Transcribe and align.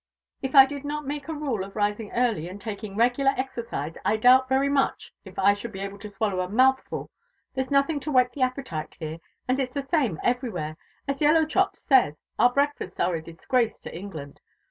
If 0.41 0.55
I 0.55 0.65
did 0.65 0.83
not 0.83 1.05
make 1.05 1.27
a 1.27 1.33
rule 1.35 1.63
of 1.63 1.75
rising 1.75 2.11
early 2.13 2.49
and 2.49 2.59
taking 2.59 2.95
regular 2.97 3.35
exercise, 3.37 3.93
I 4.03 4.17
doubt 4.17 4.49
very 4.49 4.67
much 4.67 5.13
if 5.25 5.37
I 5.37 5.53
should 5.53 5.71
be 5.71 5.79
able 5.81 5.99
to 5.99 6.09
swallow 6.09 6.39
a 6.39 6.49
mouthful 6.49 7.11
there's 7.53 7.69
nothing 7.69 7.99
to 7.99 8.11
whet 8.11 8.33
the 8.33 8.41
appetite 8.41 8.97
here; 8.99 9.19
and 9.47 9.59
it's 9.59 9.75
the 9.75 9.83
same 9.83 10.19
everywhere; 10.23 10.75
as 11.07 11.19
Yellowchops 11.21 11.77
says, 11.83 12.15
our 12.39 12.51
breakfasts 12.51 12.99
are 12.99 13.13
a 13.13 13.21
disgrace 13.21 13.79
to 13.81 13.95
England. 13.95 14.41